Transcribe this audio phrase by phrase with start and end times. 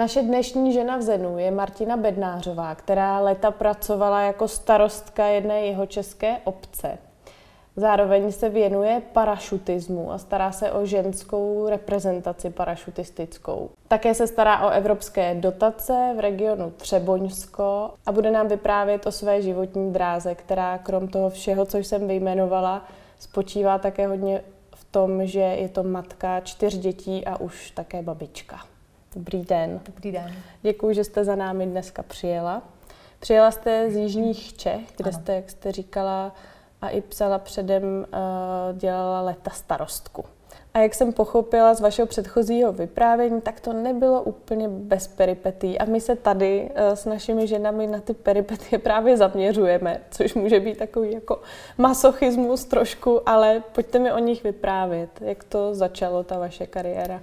[0.00, 5.86] Naše dnešní žena v Zenu je Martina Bednářová, která leta pracovala jako starostka jedné jeho
[5.86, 6.98] české obce.
[7.76, 13.70] Zároveň se věnuje parašutismu a stará se o ženskou reprezentaci parašutistickou.
[13.88, 19.42] Také se stará o evropské dotace v regionu Třeboňsko a bude nám vyprávět o své
[19.42, 22.84] životní dráze, která krom toho všeho, co jsem vyjmenovala,
[23.18, 24.42] spočívá také hodně
[24.74, 28.69] v tom, že je to matka čtyř dětí a už také babička.
[29.14, 29.80] Dobrý den.
[29.86, 30.32] Dobrý den.
[30.62, 32.62] Děkuji, že jste za námi dneska přijela.
[33.20, 35.20] Přijela jste z Jižních Čech, kde ano.
[35.20, 36.34] jste, jak jste říkala,
[36.82, 40.24] a i psala předem, uh, dělala leta starostku.
[40.74, 45.78] A jak jsem pochopila z vašeho předchozího vyprávění, tak to nebylo úplně bez peripetí.
[45.78, 50.60] A my se tady uh, s našimi ženami na ty peripetie právě zaměřujeme, což může
[50.60, 51.40] být takový jako
[51.78, 55.10] masochismus trošku, ale pojďte mi o nich vyprávět.
[55.20, 57.20] Jak to začalo, ta vaše kariéra?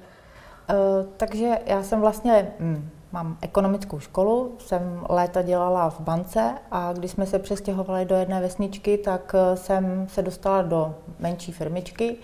[0.70, 6.94] Uh, takže já jsem vlastně hm, Mám ekonomickou školu, jsem léta dělala v bance a
[6.94, 12.16] když jsme se přestěhovali do jedné vesničky, tak eh, jsem se dostala do menší firmičky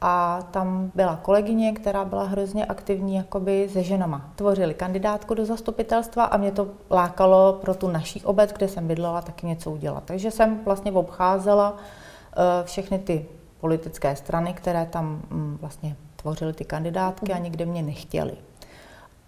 [0.00, 4.30] a tam byla kolegyně, která byla hrozně aktivní jakoby se ženama.
[4.36, 9.22] Tvořili kandidátku do zastupitelstva a mě to lákalo pro tu naší obec, kde jsem bydlela,
[9.22, 10.04] taky něco udělat.
[10.04, 13.26] Takže jsem vlastně obcházela eh, všechny ty
[13.60, 18.36] politické strany, které tam mm, vlastně tvořily ty kandidátky a nikde mě nechtěli.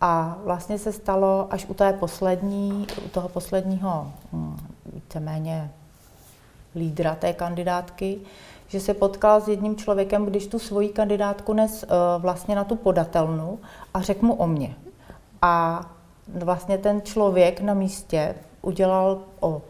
[0.00, 4.56] A vlastně se stalo až u té poslední, u toho posledního hm,
[4.92, 5.70] víceméně
[6.74, 8.20] lídra té kandidátky,
[8.68, 12.76] že se potkal s jedním člověkem, když tu svoji kandidátku nes uh, vlastně na tu
[12.76, 13.58] podatelnu
[13.94, 14.74] a řekl mu o mě.
[15.42, 15.80] A
[16.28, 19.62] vlastně ten člověk na místě udělal o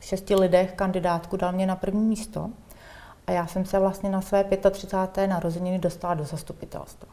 [0.00, 2.50] šesti lidech kandidátku, dal mě na první místo
[3.26, 5.26] a já jsem se vlastně na své 35.
[5.26, 7.08] narozeniny dostala do zastupitelstva.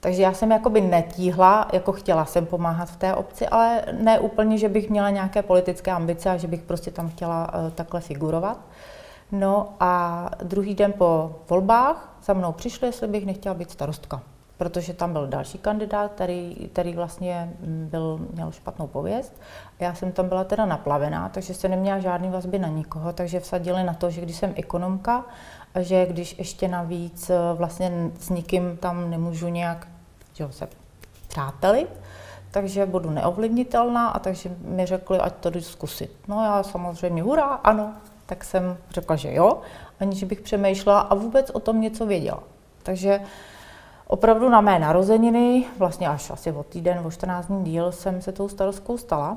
[0.00, 4.58] Takže já jsem jakoby netíhla, jako chtěla jsem pomáhat v té obci, ale ne úplně,
[4.58, 8.58] že bych měla nějaké politické ambice a že bych prostě tam chtěla uh, takhle figurovat.
[9.32, 14.22] No a druhý den po volbách za mnou přišli, jestli bych nechtěla být starostka,
[14.58, 19.40] protože tam byl další kandidát, který, který vlastně byl, měl špatnou pověst.
[19.80, 23.84] Já jsem tam byla teda naplavená, takže se neměla žádný vazby na nikoho, takže vsadili
[23.84, 25.24] na to, že když jsem ekonomka,
[25.74, 29.88] a že když ještě navíc eh, vlastně s nikým tam nemůžu nějak
[30.34, 30.68] že se
[31.28, 31.88] přátelit,
[32.50, 36.16] takže budu neovlivnitelná a takže mi řekli, ať to jdu zkusit.
[36.28, 37.92] No já samozřejmě, hurá, ano,
[38.26, 39.60] tak jsem řekla, že jo,
[40.00, 42.42] aniž bych přemýšlela a vůbec o tom něco věděla.
[42.82, 43.20] Takže
[44.08, 48.32] opravdu na mé narozeniny, vlastně až asi o týden, o 14 dní díl, jsem se
[48.32, 49.36] tou starostkou stala.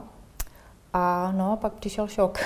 [0.93, 2.39] A no pak přišel šok.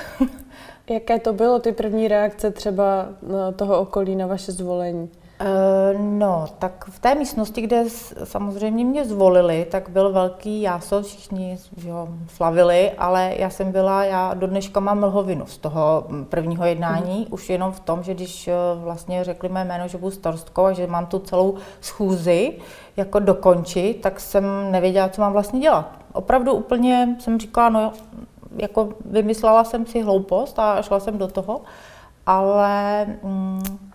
[0.89, 3.05] Jaké to bylo, ty první reakce třeba
[3.55, 5.09] toho okolí na vaše zvolení?
[5.39, 7.83] Eh, no, tak v té místnosti, kde
[8.23, 14.33] samozřejmě mě zvolili, tak byl velký jáso, všichni jo, slavili, ale já jsem byla, já
[14.33, 17.25] do dneška mám mlhovinu z toho prvního jednání, mm.
[17.33, 20.73] už jenom v tom, že když eh, vlastně řekli mé jméno, že budu starostkou a
[20.73, 22.53] že mám tu celou schůzi
[22.97, 25.91] jako dokončit, tak jsem nevěděla, co mám vlastně dělat.
[26.13, 27.93] Opravdu úplně jsem říkala, no
[28.57, 31.61] jako vymyslela jsem si hloupost a šla jsem do toho,
[32.25, 33.85] ale mm,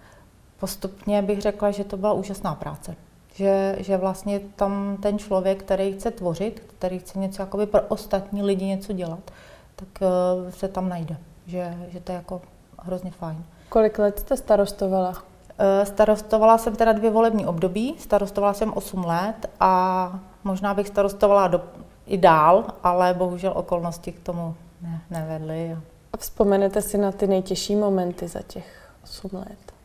[0.60, 2.96] postupně bych řekla, že to byla úžasná práce.
[3.34, 8.42] Že, že vlastně tam ten člověk, který chce tvořit, který chce něco jakoby pro ostatní
[8.42, 9.30] lidi něco dělat,
[9.76, 11.16] tak uh, se tam najde.
[11.46, 12.40] Že, že to je jako
[12.78, 13.44] hrozně fajn.
[13.68, 15.08] Kolik let jste starostovala?
[15.10, 15.16] Uh,
[15.84, 21.62] starostovala jsem teda dvě volební období, starostovala jsem 8 let a možná bych starostovala do,
[22.06, 25.76] i dál, ale bohužel okolnosti k tomu ne, nevedly.
[26.12, 29.79] A vzpomenete si na ty nejtěžší momenty za těch 8 let?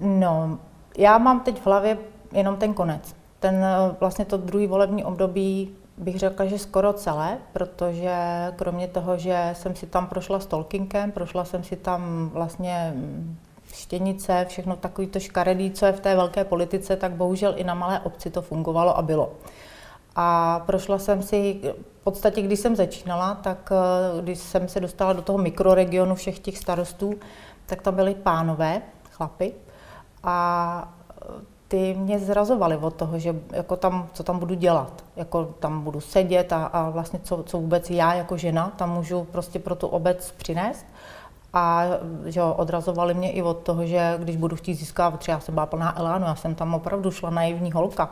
[0.00, 0.58] No,
[0.98, 1.98] já mám teď v hlavě
[2.32, 3.16] jenom ten konec.
[3.40, 8.16] Ten eh, vlastně to druhý volební období bych řekla, že skoro celé, protože
[8.56, 13.36] kromě toho, že jsem si tam prošla s Tolkienkem, prošla jsem si tam vlastně mm,
[13.72, 17.74] štěnice, všechno takový to škaredý, co je v té velké politice, tak bohužel i na
[17.74, 19.32] malé obci to fungovalo a bylo.
[20.16, 21.60] A prošla jsem si,
[22.00, 26.38] v podstatě když jsem začínala, tak eh, když jsem se dostala do toho mikroregionu všech
[26.38, 27.14] těch starostů,
[27.66, 29.52] tak tam byly pánové, chlapy,
[30.24, 30.88] a
[31.68, 35.04] ty mě zrazovaly od toho, že jako tam, co tam budu dělat.
[35.16, 39.24] Jako tam budu sedět a, a vlastně co, co vůbec já jako žena tam můžu
[39.24, 40.86] prostě pro tu obec přinést.
[41.52, 41.84] A
[42.24, 45.66] že jo, odrazovali mě i od toho, že když budu chtít získávat, třeba jsem byla
[45.66, 48.10] plná elánu, já jsem tam opravdu šla naivní holka.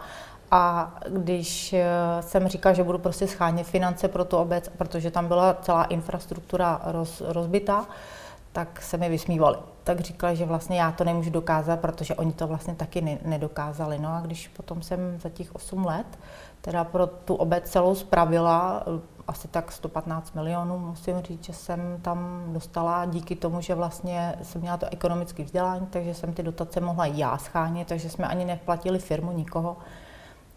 [0.51, 1.87] A když eh,
[2.21, 6.81] jsem říkala, že budu prostě schánět finance pro tu obec, protože tam byla celá infrastruktura
[6.85, 7.87] roz, rozbitá,
[8.53, 9.59] tak se mi vysmívali.
[9.85, 13.99] Tak říkala, že vlastně já to nemůžu dokázat, protože oni to vlastně taky ne- nedokázali.
[13.99, 16.19] No a když potom jsem za těch 8 let
[16.61, 18.85] teda pro tu obec celou spravila,
[19.29, 24.61] asi tak 115 milionů, musím říct, že jsem tam dostala díky tomu, že vlastně jsem
[24.61, 28.99] měla to ekonomické vzdělání, takže jsem ty dotace mohla já schánět, takže jsme ani neplatili
[28.99, 29.77] firmu nikoho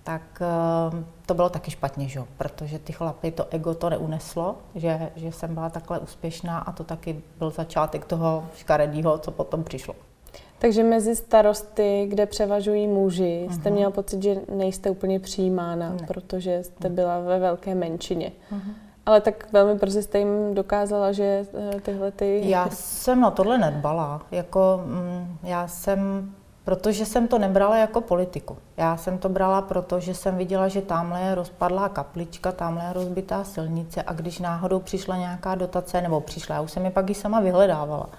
[0.05, 2.21] tak eh, to bylo taky špatně, že?
[2.37, 6.83] protože ty chlapy, to ego to neuneslo, že, že jsem byla takhle úspěšná a to
[6.83, 9.95] taky byl začátek toho škaredýho, co potom přišlo.
[10.59, 13.73] Takže mezi starosty, kde převažují muži, jste uh-huh.
[13.73, 16.07] měla pocit, že nejste úplně přijímána, ne.
[16.07, 18.31] protože jste byla ve velké menšině.
[18.51, 18.73] Uh-huh.
[19.05, 22.41] Ale tak velmi brzy jste jim dokázala, že eh, tyhle ty...
[22.43, 24.21] Já jsem na tohle nedbala.
[24.31, 26.31] Jako, mm, já jsem
[26.65, 28.57] Protože jsem to nebrala jako politiku.
[28.77, 32.93] Já jsem to brala proto, že jsem viděla, že tamhle je rozpadlá kaplička, tamhle je
[32.93, 37.09] rozbitá silnice a když náhodou přišla nějaká dotace, nebo přišla, já už jsem je pak
[37.09, 38.09] i sama vyhledávala,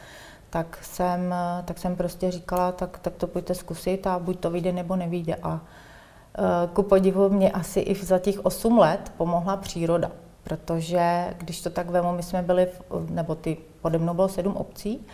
[0.51, 1.35] tak jsem,
[1.65, 5.35] tak jsem prostě říkala, tak, tak to pojďte zkusit a buď to vyjde, nebo nevyjde.
[5.43, 10.11] A e, ku podivu mě asi i za těch 8 let pomohla příroda,
[10.43, 14.57] protože když to tak vemu, my jsme byli, v, nebo ty pode mnou bylo sedm
[14.57, 15.07] obcí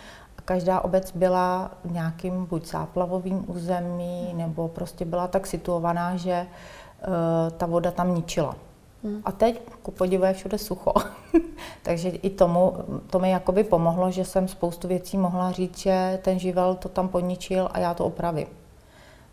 [0.45, 7.57] každá obec byla v nějakým buď záplavovým území, nebo prostě byla tak situovaná, že uh,
[7.57, 8.55] ta voda tam ničila.
[9.03, 9.21] Hmm.
[9.25, 10.93] A teď, ku podivu, je všude sucho.
[11.83, 12.73] Takže i tomu,
[13.09, 17.07] to mi jakoby pomohlo, že jsem spoustu věcí mohla říct, že ten živel to tam
[17.07, 18.47] poničil a já to opravím.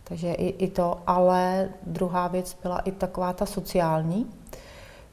[0.04, 4.26] Takže i, i to, ale druhá věc byla i taková ta sociální,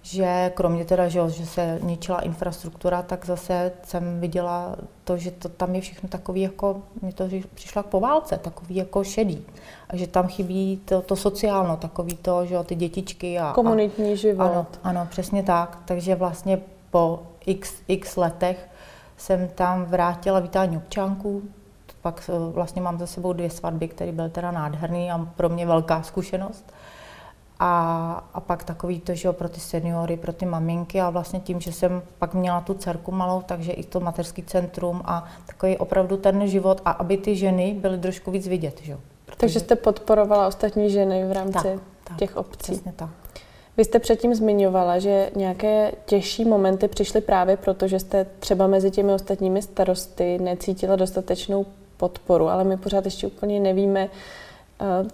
[0.02, 5.50] že kromě teda, že, že se ničila infrastruktura, tak zase jsem viděla to, že to
[5.50, 9.46] tam je všechno takový jako, mě to přišlo po válce, takový jako šedý.
[9.90, 13.52] A že tam chybí to, to sociálno, takový to, že ty dětičky a...
[13.54, 14.44] Komunitní a, život.
[14.44, 15.80] Ano, ano, přesně tak.
[15.86, 16.60] Takže vlastně
[16.92, 18.70] po x, x letech
[19.18, 21.42] jsem tam vrátila vítání občánků,
[22.02, 25.66] pak eh, vlastně mám za sebou dvě svatby, které byly teda nádherný a pro mě
[25.66, 26.74] velká zkušenost.
[27.60, 31.40] A, a pak takový to, že jo, pro ty seniory, pro ty maminky a vlastně
[31.40, 35.78] tím, že jsem pak měla tu dcerku malou, takže i to mateřský centrum a takový
[35.78, 38.98] opravdu ten život a aby ty ženy byly trošku víc vidět, že jo.
[39.26, 39.38] Protože...
[39.38, 42.72] Takže jste podporovala ostatní ženy v rámci tak, tak, těch obcí.
[42.72, 43.10] Přesně tak.
[43.78, 48.92] Vy jste předtím zmiňovala, že nějaké těžší momenty přišly právě proto, že jste třeba mezi
[48.92, 51.66] těmi ostatními starosty necítila dostatečnou
[51.98, 54.10] podporu, ale my pořád ještě úplně nevíme,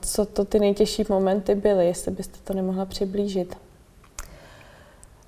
[0.01, 3.57] co to ty nejtěžší momenty byly, jestli byste to nemohla přiblížit?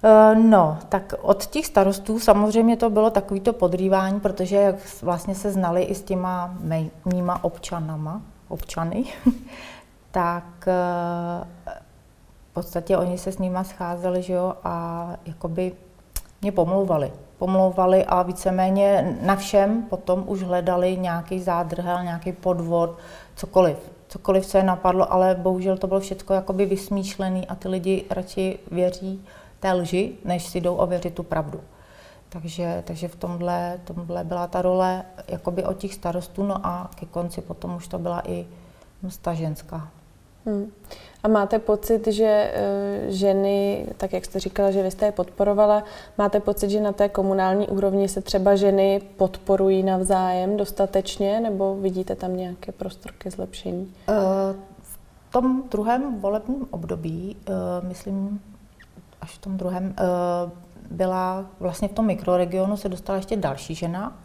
[0.03, 5.51] Eh, no, tak od těch starostů samozřejmě to bylo takovýto podrývání, protože jak vlastně se
[5.51, 6.57] znali i s těma
[7.05, 9.05] mýma občanama, občany,
[10.11, 11.73] tak eh,
[12.49, 15.71] v podstatě oni se s nima scházeli, že jo, a jakoby
[16.41, 17.11] mě pomlouvali.
[17.37, 22.97] Pomlouvali a víceméně na všem potom už hledali nějaký zádrhel, nějaký podvod,
[23.35, 28.05] cokoliv cokoliv, co je napadlo, ale bohužel to bylo všechno jakoby vysmýšlený a ty lidi
[28.09, 29.25] radši věří
[29.59, 31.61] té lži, než si jdou ověřit tu pravdu.
[32.29, 37.05] Takže, takže v tomhle, tomhle byla ta role jakoby od těch starostů, no a ke
[37.05, 38.47] konci potom už to byla i
[39.21, 39.87] ta ženská.
[40.45, 40.71] Hmm.
[41.23, 45.83] A máte pocit, že eh, ženy, tak jak jste říkala, že vy jste je podporovala,
[46.17, 52.15] máte pocit, že na té komunální úrovni se třeba ženy podporují navzájem dostatečně, nebo vidíte
[52.15, 53.93] tam nějaké prostor ke zlepšení?
[54.09, 54.13] Eh,
[54.81, 57.51] v tom druhém volebním období, eh,
[57.87, 58.41] myslím,
[59.21, 59.95] až v tom druhém,
[60.91, 64.17] byla vlastně v tom mikroregionu se dostala ještě další žena,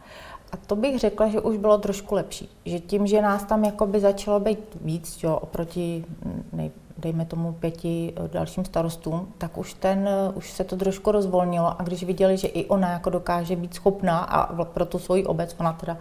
[0.53, 2.49] a to bych řekla, že už bylo trošku lepší.
[2.65, 6.05] Že tím, že nás tam jakoby začalo být víc, jo, oproti
[6.53, 11.13] nej, dejme tomu pěti eh, dalším starostům, tak už, ten, eh, už se to trošku
[11.13, 15.25] rozvolnilo a když viděli, že i ona jako dokáže být schopná a pro tu svoji
[15.25, 15.99] obec, ona teda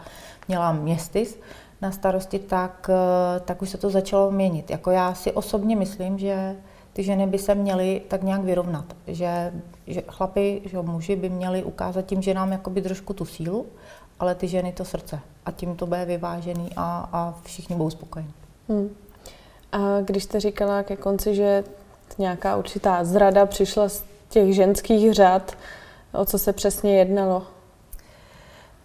[0.48, 1.40] měla městys
[1.82, 4.70] na starosti, tak, eh, tak už se to začalo měnit.
[4.70, 6.56] Jako já si osobně myslím, že
[6.94, 9.54] ty ženy by se měly tak nějak vyrovnat, že,
[9.88, 13.66] že chlapi, že muži by měli ukázat tím ženám jakoby trošku tu sílu,
[14.20, 15.20] ale ty ženy to srdce.
[15.46, 18.34] A tím to bude vyvážený a, a všichni budou spokojení.
[18.70, 18.90] Hmm.
[19.72, 21.64] A když jste říkala ke konci, že
[22.18, 25.52] nějaká určitá zrada přišla z těch ženských řad,
[26.14, 27.44] o co se přesně jednalo?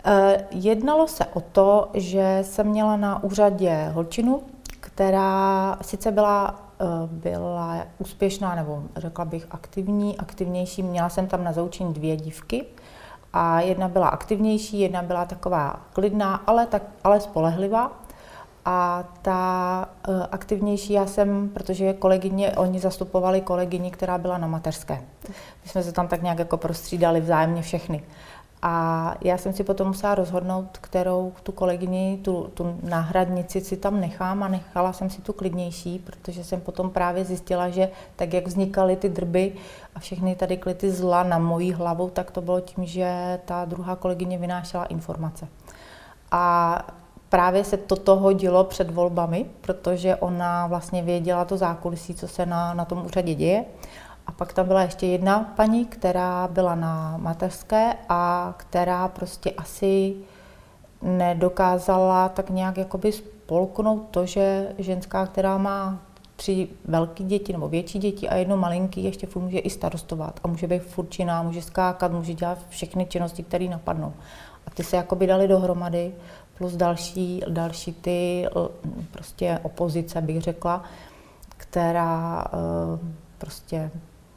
[0.05, 4.43] Eh, jednalo se o to, že jsem měla na úřadě holčinu,
[4.81, 10.83] která sice byla, eh, byla úspěšná, nebo řekla bych aktivní, aktivnější.
[10.83, 12.67] Měla jsem tam na zaučení dvě dívky
[13.37, 17.93] a jedna byla aktivnější, jedna byla taková klidná, ale, tak, ale spolehlivá.
[18.65, 25.03] A ta uh, aktivnější já jsem, protože kolegyně, oni zastupovali kolegyni, která byla na mateřské.
[25.65, 28.05] My jsme se tam tak nějak jako prostřídali vzájemně všechny.
[28.67, 34.01] A já jsem si potom musela rozhodnout, kterou tu kolegyni, tu, tu náhradnici si tam
[34.01, 38.47] nechám a nechala jsem si tu klidnější, protože jsem potom právě zjistila, že tak, jak
[38.47, 39.53] vznikaly ty drby
[39.95, 43.97] a všechny tady klity zla na mojí hlavu, tak to bylo tím, že ta druhá
[43.97, 45.49] kolegyně vynášela informace.
[46.31, 46.87] A
[47.29, 52.75] právě se toto hodilo před volbami, protože ona vlastně věděla to zákulisí, co se na,
[52.75, 53.65] na tom úřadě děje.
[54.27, 60.15] A pak tam byla ještě jedna paní, která byla na mateřské a která prostě asi
[61.03, 65.99] nedokázala tak nějak jakoby spolknout to, že ženská, která má
[66.37, 70.49] tři velké děti nebo větší děti a jedno malinký, ještě furt může i starostovat a
[70.49, 74.13] může být furt činná, může skákat, může dělat všechny činnosti, které napadnou.
[74.67, 76.15] A ty se jakoby dali dohromady,
[76.59, 78.49] plus další, další ty
[79.11, 80.83] prostě opozice, bych řekla,
[81.57, 82.45] která
[83.39, 83.91] prostě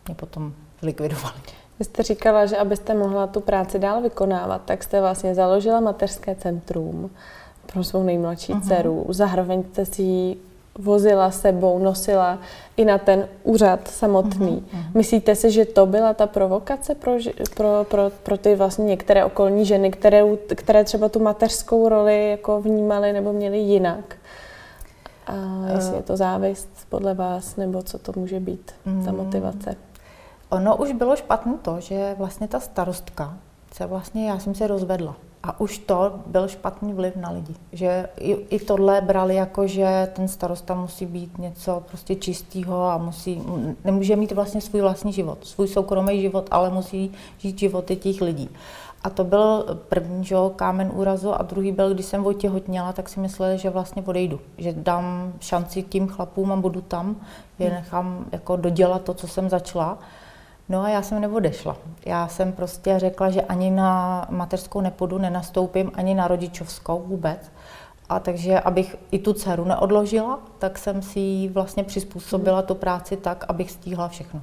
[0.07, 1.35] mě potom likvidovali.
[1.79, 6.35] Vy jste říkala, že abyste mohla tu práci dál vykonávat, tak jste vlastně založila mateřské
[6.35, 7.09] centrum
[7.73, 8.67] pro svou nejmladší uh-huh.
[8.67, 9.05] dceru.
[9.09, 10.37] Zároveň jste si ji
[10.79, 12.39] vozila sebou, nosila
[12.77, 14.65] i na ten úřad samotný.
[14.73, 14.83] Uh-huh.
[14.93, 17.13] Myslíte si, že to byla ta provokace pro,
[17.55, 20.23] pro, pro, pro ty vlastně některé okolní ženy, které,
[20.55, 24.15] které třeba tu mateřskou roli jako vnímaly nebo měly jinak?
[25.27, 25.33] A
[25.75, 28.71] jestli je to závist podle vás, nebo co to může být,
[29.05, 29.17] ta mm.
[29.17, 29.75] motivace?
[30.49, 33.37] Ono už bylo špatné to, že vlastně ta starostka
[33.73, 35.15] se vlastně, já jsem se rozvedla.
[35.43, 37.55] A už to byl špatný vliv na lidi.
[37.71, 42.97] Že i, i tohle brali jako, že ten starosta musí být něco prostě čistého a
[42.97, 43.41] musí,
[43.85, 48.49] nemůže mít vlastně svůj vlastní život, svůj soukromý život, ale musí žít životy těch lidí.
[49.03, 53.19] A to byl první že, kámen úrazu a druhý byl, když jsem otěhotněla, tak si
[53.19, 54.39] mysleli, že vlastně odejdu.
[54.57, 57.15] Že dám šanci tím chlapům a budu tam,
[57.59, 59.97] je nechám jako dodělat to, co jsem začala.
[60.69, 61.77] No a já jsem neodešla.
[62.05, 67.51] Já jsem prostě řekla, že ani na mateřskou nepůjdu, nenastoupím, ani na rodičovskou vůbec.
[68.09, 73.45] A takže, abych i tu dceru neodložila, tak jsem si vlastně přizpůsobila tu práci tak,
[73.47, 74.41] abych stíhla všechno.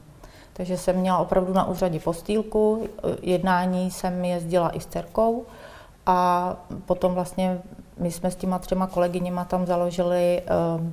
[0.52, 2.88] Takže jsem měla opravdu na úřadě postýlku,
[3.22, 5.44] jednání jsem jezdila i s dcerkou
[6.06, 7.62] a potom vlastně
[7.98, 10.92] my jsme s těma třema kolegyněma tam založili eh,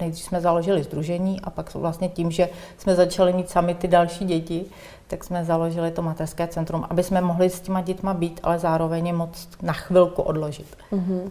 [0.00, 4.24] nejdřív jsme založili združení a pak vlastně tím, že jsme začali mít sami ty další
[4.24, 4.64] děti,
[5.06, 9.06] tak jsme založili to mateřské centrum, aby jsme mohli s těma dětma být, ale zároveň
[9.06, 10.76] je moc na chvilku odložit.
[10.92, 11.30] Mm-hmm.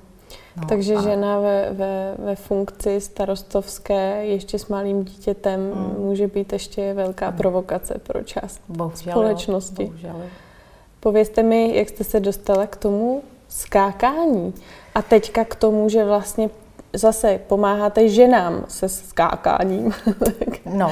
[0.57, 1.01] No, Takže a...
[1.01, 5.95] žena ve, ve, ve funkci starostovské ještě s malým dítětem mm.
[5.97, 7.37] může být ještě velká mm.
[7.37, 9.85] provokace pro část bohužel, společnosti.
[9.85, 10.21] Bohužel.
[10.99, 14.53] Povězte mi, jak jste se dostala k tomu skákání
[14.95, 16.49] a teďka k tomu, že vlastně
[16.93, 19.93] zase pomáháte ženám se skákáním.
[20.65, 20.91] no,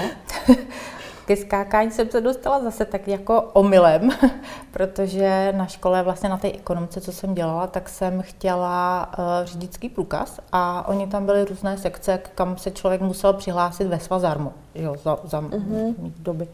[1.25, 4.09] ke skákání jsem se dostala zase tak jako omylem,
[4.71, 9.89] protože na škole, vlastně na té ekonomce, co jsem dělala, tak jsem chtěla uh, řidičský
[9.89, 14.95] průkaz a oni tam byly různé sekce, kam se člověk musel přihlásit ve svazarmu, jo,
[15.03, 15.93] za, za mm-hmm.
[16.19, 16.47] doby.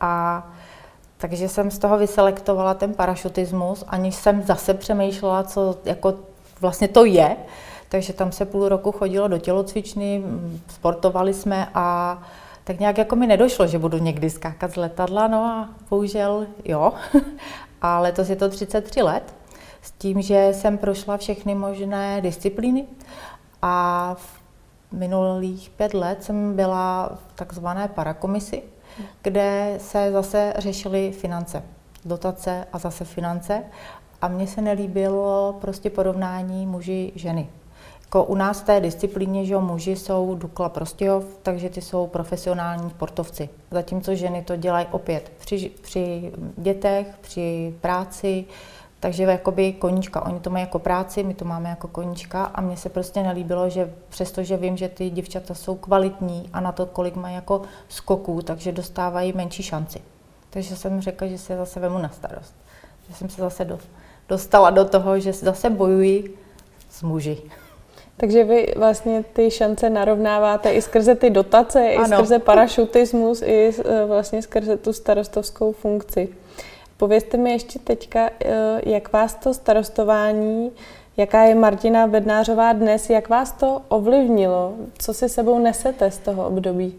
[0.00, 0.46] A
[1.16, 6.14] takže jsem z toho vyselektovala ten parašutismus, aniž jsem zase přemýšlela, co jako
[6.60, 7.36] vlastně to je.
[7.90, 10.22] Takže tam se půl roku chodilo do tělocvičny,
[10.68, 12.18] sportovali jsme a
[12.64, 16.92] tak nějak jako mi nedošlo, že budu někdy skákat z letadla, no a bohužel jo.
[17.82, 19.34] a letos je to 33 let,
[19.82, 22.86] s tím, že jsem prošla všechny možné disciplíny
[23.62, 24.40] a v
[24.92, 28.62] minulých pět let jsem byla v takzvané parakomisi,
[29.22, 31.62] kde se zase řešily finance,
[32.04, 33.62] dotace a zase finance.
[34.22, 37.48] A mně se nelíbilo prostě porovnání muži ženy.
[38.10, 42.90] Jako u nás v té disciplíně, že muži jsou Dukla Prostějov, takže ty jsou profesionální
[42.90, 43.48] sportovci.
[43.70, 48.44] Zatímco ženy to dělají opět při, při dětech, při práci,
[49.00, 50.26] takže jakoby koníčka.
[50.26, 53.70] Oni to mají jako práci, my to máme jako koníčka a mně se prostě nelíbilo,
[53.70, 58.42] že přestože vím, že ty děvčata jsou kvalitní a na to, kolik mají jako skoků,
[58.42, 60.00] takže dostávají menší šanci.
[60.50, 62.54] Takže jsem řekla, že se zase vemu na starost.
[63.08, 63.78] Že jsem se zase
[64.28, 66.38] dostala do toho, že zase bojuji
[66.90, 67.42] s muži.
[68.20, 72.04] Takže vy vlastně ty šance narovnáváte i skrze ty dotace, ano.
[72.04, 76.28] i skrze parašutismus, i e, vlastně skrze tu starostovskou funkci.
[76.96, 78.30] Povězte mi ještě teďka, e,
[78.90, 80.70] jak vás to starostování,
[81.16, 84.74] jaká je Martina Bednářová dnes, jak vás to ovlivnilo?
[84.98, 86.94] Co si sebou nesete z toho období?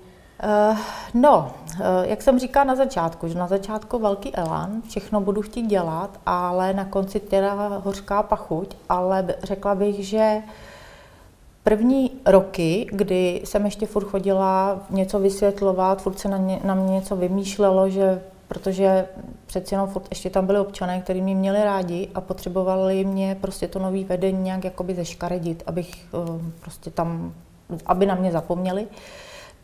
[0.72, 0.78] Uh,
[1.14, 5.68] no, uh, jak jsem říkala na začátku, že na začátku velký elán, všechno budu chtít
[5.68, 10.52] dělat, ale na konci teda hořká pachuť, ale řekla bych, že uh,
[11.64, 16.94] První roky, kdy jsem ještě furt chodila něco vysvětlovat, furt se na, ně, na mě
[16.94, 19.08] něco vymýšlelo, že protože
[19.46, 23.68] přeci jenom furt ještě tam byli občané, kteří mě měli rádi a potřebovali mě prostě
[23.68, 27.34] to nový vedení nějak jakoby zeškaredit, abych uh, prostě tam,
[27.86, 28.88] aby na mě zapomněli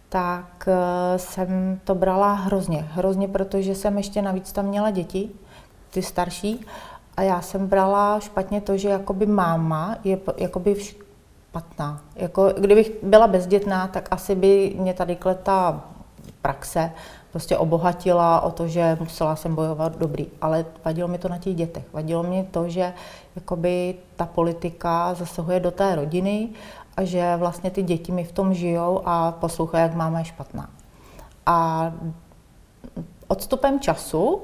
[0.10, 2.88] tak uh, jsem to brala hrozně.
[2.92, 5.30] Hrozně, protože jsem ještě navíc tam měla děti,
[5.90, 6.66] ty starší,
[7.18, 10.76] a já jsem brala špatně to, že jakoby máma je jakoby
[11.60, 12.02] špatná.
[12.16, 15.82] Jako, kdybych byla bezdětná, tak asi by mě tady kleta
[16.42, 16.92] praxe
[17.32, 20.28] prostě obohatila o to, že musela jsem bojovat dobrý.
[20.42, 21.84] Ale vadilo mi to na těch dětech.
[21.94, 22.94] Vadilo mi to, že
[23.36, 26.50] jakoby ta politika zasahuje do té rodiny
[26.98, 30.70] a že vlastně ty děti mi v tom žijou a poslouchají, jak máma je špatná.
[31.46, 31.92] A
[33.28, 34.42] odstupem času,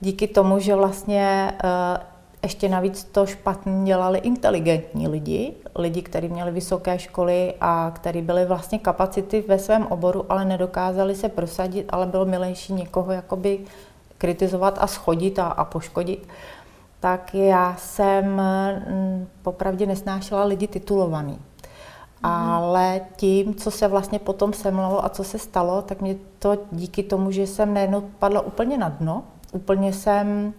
[0.00, 6.50] díky tomu, že vlastně eh, ještě navíc to špatně dělali inteligentní lidi, lidi, kteří měli
[6.50, 12.06] vysoké školy a kteří byli vlastně kapacity ve svém oboru, ale nedokázali se prosadit, ale
[12.06, 13.58] bylo milejší někoho jakoby
[14.18, 16.28] kritizovat a schodit a, a poškodit,
[17.00, 21.32] tak já jsem mm, popravdě nesnášela lidi titulovaný.
[21.32, 21.40] Mm.
[22.30, 27.02] Ale tím, co se vlastně potom semlalo a co se stalo, tak mě to díky
[27.02, 30.54] tomu, že jsem najednou padla úplně na dno, úplně jsem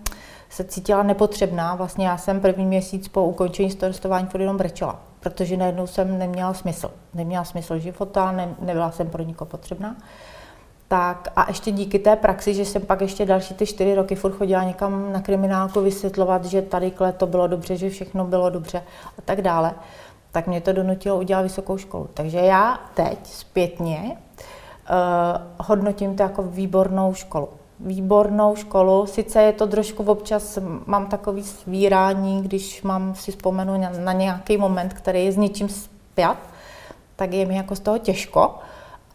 [0.50, 1.76] se cítila nepotřebná.
[1.76, 6.54] Vlastně já jsem první měsíc po ukončení starostování furt jenom brečela, protože najednou jsem neměla
[6.54, 6.92] smysl.
[7.14, 9.96] Neměla smysl života, ne, nebyla jsem pro nikoho potřebná.
[10.88, 14.32] Tak a ještě díky té praxi, že jsem pak ještě další ty čtyři roky furt
[14.32, 18.84] chodila někam na kriminálku vysvětlovat, že tady to bylo dobře, že všechno bylo dobře
[19.18, 19.74] a tak dále,
[20.32, 22.10] tak mě to donutilo udělat vysokou školu.
[22.14, 29.06] Takže já teď zpětně uh, hodnotím to jako výbornou školu výbornou školu.
[29.06, 34.58] Sice je to trošku občas, mám takový svírání, když mám si vzpomenu na, na nějaký
[34.58, 36.38] moment, který je s něčím zpět,
[37.16, 38.56] tak je mi jako z toho těžko,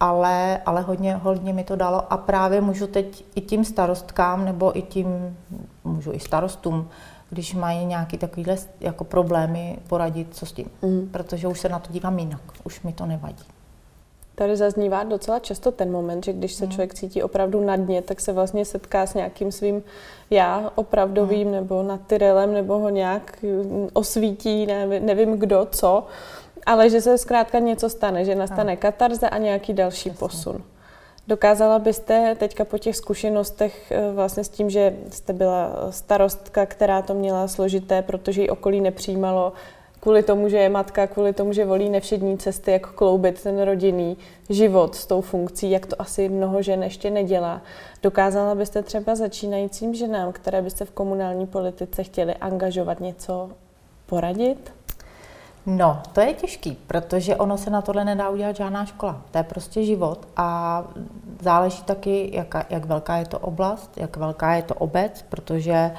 [0.00, 4.78] ale, ale hodně, hodně mi to dalo a právě můžu teď i tím starostkám nebo
[4.78, 5.36] i tím,
[5.84, 6.88] můžu i starostům,
[7.30, 10.66] když mají nějaké takovéhle jako problémy, poradit, co s tím.
[10.82, 11.08] Mm.
[11.12, 13.44] Protože už se na to dívám jinak, už mi to nevadí.
[14.34, 16.72] Tady zaznívá docela často ten moment, že když se hmm.
[16.72, 19.82] člověk cítí opravdu na dně, tak se vlastně setká s nějakým svým
[20.30, 21.56] já opravdovým hmm.
[21.56, 23.44] nebo natyrelem, nebo ho nějak
[23.92, 26.06] osvítí, nevím, nevím kdo, co,
[26.66, 30.18] ale že se zkrátka něco stane, že nastane katarze a nějaký další Jasně.
[30.18, 30.62] posun.
[31.28, 37.02] Dokázala byste teďka po těch zkušenostech eh, vlastně s tím, že jste byla starostka, která
[37.02, 39.52] to měla složité, protože ji okolí nepřijímalo,
[40.02, 44.16] kvůli tomu, že je matka, kvůli tomu, že volí nevšední cesty, jak kloubit ten rodinný
[44.50, 47.62] život s tou funkcí, jak to asi mnoho žen ještě nedělá.
[48.02, 53.50] Dokázala byste třeba začínajícím ženám, které byste v komunální politice chtěli angažovat něco
[54.06, 54.72] poradit?
[55.66, 59.22] No, to je těžký, protože ono se na tohle nedá udělat žádná škola.
[59.30, 60.84] To je prostě život a
[61.40, 65.92] záleží taky, jak, jak velká je to oblast, jak velká je to obec, protože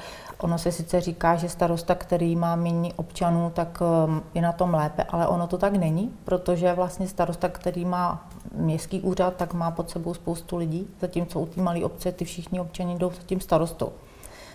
[0.44, 4.74] Ono se sice říká, že starosta, který má méně občanů, tak um, je na tom
[4.74, 9.72] lépe, ale ono to tak není, protože vlastně starosta, který má městský úřad, tak má
[9.72, 13.40] pod sebou spoustu lidí, zatímco u té malé obce ty všichni občani jdou za tím
[13.40, 13.92] starostou.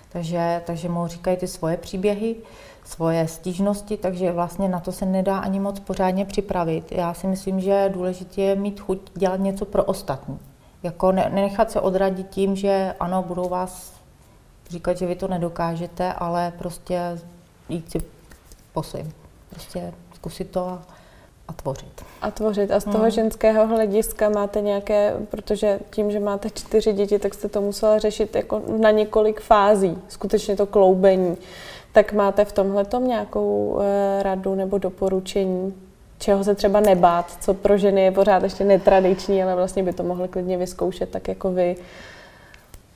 [0.09, 2.37] Takže, takže mu říkají ty svoje příběhy,
[2.85, 6.93] svoje stížnosti, takže vlastně na to se nedá ani moc pořádně připravit.
[6.93, 10.39] Já si myslím, že důležité je mít chuť dělat něco pro ostatní.
[10.83, 13.93] Jako ne, nenechat se odradit tím, že ano, budou vás
[14.71, 17.19] říkat, že vy to nedokážete, ale prostě
[17.69, 17.99] jít si
[18.73, 19.13] po svým.
[19.51, 20.83] Prostě zkusit to a,
[21.49, 22.05] a tvořit.
[22.23, 22.71] A tvořit.
[22.71, 23.11] A z toho hmm.
[23.11, 28.37] ženského hlediska máte nějaké, protože tím, že máte čtyři děti, tak jste to musela řešit
[28.37, 31.37] jako na několik fází, skutečně to kloubení.
[31.93, 35.75] Tak máte v tomhle nějakou e, radu nebo doporučení,
[36.19, 40.03] čeho se třeba nebát, co pro ženy je pořád ještě netradiční, ale vlastně by to
[40.03, 41.77] mohly klidně vyzkoušet tak jako vy.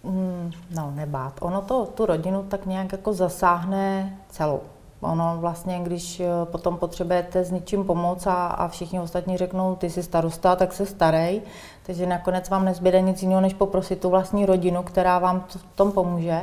[0.05, 1.33] Mm, no, nebát.
[1.41, 4.61] Ono to tu rodinu tak nějak jako zasáhne celou.
[5.03, 9.91] Ono vlastně, když eh, potom potřebujete s něčím pomoct a, a všichni ostatní řeknou, ty
[9.91, 11.43] jsi starosta, tak se starej.
[11.87, 15.93] Takže nakonec vám nezbyde nic jiného, než poprosit tu vlastní rodinu, která vám v tom
[15.93, 16.41] pomůže.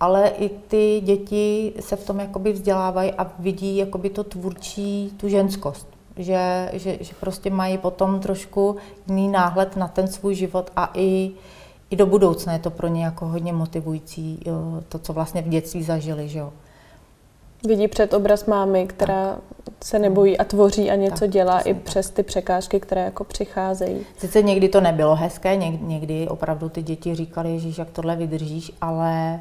[0.00, 5.28] Ale i ty děti se v tom jakoby vzdělávají a vidí jakoby to tvůrčí, tu
[5.28, 5.88] ženskost.
[6.16, 8.76] Že, že, že prostě mají potom trošku
[9.06, 11.30] jiný náhled na ten svůj život a i
[11.90, 14.40] i do budoucna je to pro ně jako hodně motivující,
[14.88, 16.52] to, co vlastně v dětství zažili, že jo.
[17.66, 19.74] Vidí před obraz mámy, která tak.
[19.84, 21.82] se nebojí a tvoří a něco tak, dělá i tak.
[21.82, 24.06] přes ty překážky, které jako přicházejí.
[24.18, 29.40] Sice někdy to nebylo hezké, někdy opravdu ty děti říkali, že jak tohle vydržíš, ale,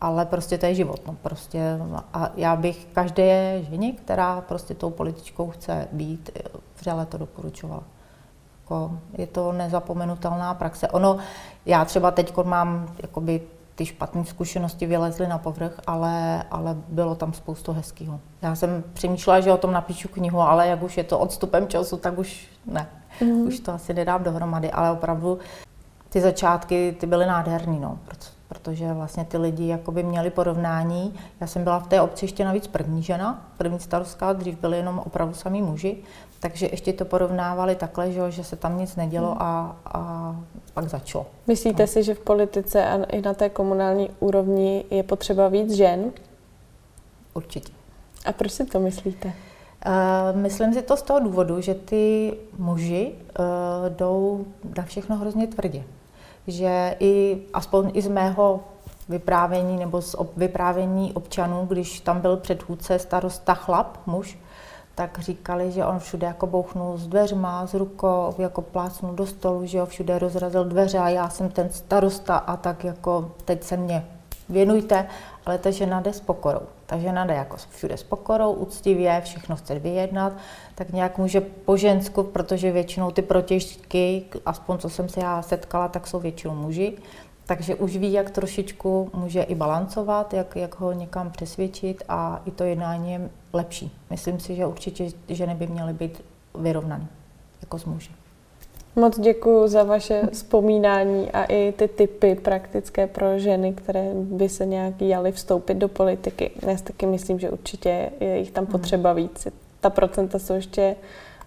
[0.00, 1.00] ale prostě to je život.
[1.06, 1.78] No, prostě,
[2.14, 6.30] a já bych každé ženě, která prostě tou političkou chce být,
[6.80, 7.82] vřele to doporučovala.
[8.62, 10.88] Jako je to nezapomenutelná praxe.
[10.88, 11.18] Ono,
[11.66, 13.40] já třeba teď mám jakoby
[13.80, 18.20] ty špatné zkušenosti vylezly na povrch, ale, ale bylo tam spoustu hezkého.
[18.42, 21.96] Já jsem přemýšlela, že o tom napíšu knihu, ale jak už je to odstupem času,
[21.96, 22.88] tak už ne.
[23.20, 23.46] Mm.
[23.46, 25.38] Už to asi nedám dohromady, ale opravdu
[26.08, 27.98] ty začátky ty byly nádherný, no,
[28.48, 31.14] protože vlastně ty lidi jakoby měli porovnání.
[31.40, 34.98] Já jsem byla v té obci ještě navíc první žena, první starostka, dřív byli jenom
[34.98, 35.96] opravdu samý muži,
[36.40, 39.42] takže ještě to porovnávali takhle, že, že se tam nic nedělo hmm.
[39.42, 40.36] a, a
[40.74, 41.26] pak začalo.
[41.46, 41.86] Myslíte no.
[41.86, 46.12] si, že v politice a i na té komunální úrovni je potřeba víc žen?
[47.34, 47.72] Určitě.
[48.26, 49.28] A proč si to myslíte?
[49.28, 53.44] Uh, myslím si to z toho důvodu, že ty muži uh,
[53.96, 54.44] jdou
[54.76, 55.84] na všechno hrozně tvrdě
[56.46, 58.60] že i aspoň i z mého
[59.08, 64.38] vyprávění nebo z ob, vyprávění občanů, když tam byl předchůdce starosta chlap, muž,
[64.94, 69.66] tak říkali, že on všude jako bouchnul s dveřma, s rukou, jako plácnul do stolu,
[69.66, 73.76] že ho všude rozrazil dveře a já jsem ten starosta a tak jako teď se
[73.76, 74.04] mě
[74.48, 75.06] věnujte,
[75.46, 76.60] ale ta žena jde s pokorou.
[76.86, 80.32] Ta žena jde jako všude s pokorou, úctivě, všechno chce vyjednat,
[80.74, 85.88] tak nějak může po žensku, protože většinou ty protěžky, aspoň co jsem se já setkala,
[85.88, 86.96] tak jsou většinou muži,
[87.46, 92.50] takže už ví, jak trošičku může i balancovat, jak, jak ho někam přesvědčit a i
[92.50, 93.92] to jednání je lepší.
[94.10, 96.22] Myslím si, že určitě ženy by měly být
[96.54, 97.06] vyrovnané
[97.60, 98.10] jako s muži.
[98.96, 104.66] Moc děkuji za vaše vzpomínání a i ty typy praktické pro ženy, které by se
[104.66, 106.50] nějak jali vstoupit do politiky.
[106.66, 108.72] Já si taky myslím, že určitě je jich tam hmm.
[108.72, 109.48] potřeba víc.
[109.80, 110.96] Ta procenta jsou ještě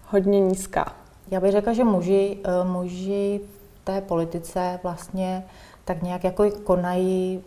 [0.08, 0.96] hodně nízká.
[1.30, 3.40] Já bych řekla, že muži, eh, muži
[3.74, 5.44] v té politice vlastně
[5.84, 7.44] tak nějak jako konají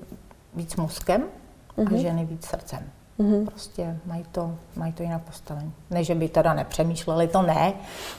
[0.56, 1.88] víc mozkem mm-hmm.
[1.88, 1.98] a mhm.
[1.98, 2.90] ženy víc srdcem.
[3.20, 3.46] Mm-hmm.
[3.46, 5.74] Prostě mají to, mají to jinak postavení.
[5.90, 7.74] Ne, že by teda nepřemýšleli, to ne,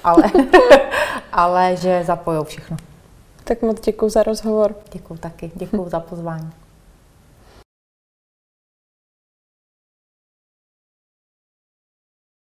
[0.04, 0.22] ale,
[1.32, 2.76] ale že zapojou všechno.
[3.44, 4.74] Tak moc děkuji za rozhovor.
[4.92, 6.50] Děkuji taky, děkuji za pozvání.